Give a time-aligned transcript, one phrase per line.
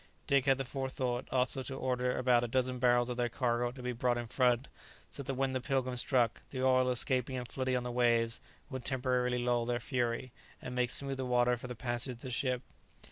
[0.25, 3.83] Dick had the forethought also to order about a dozen barrels of their cargo to
[3.83, 4.67] be brought in front,
[5.11, 8.41] so that when the "Pilgrim" struck, the oil escaping and floating on the waves
[8.71, 12.63] would temporarily lull their fury, and make smoother water for the passage of the ship.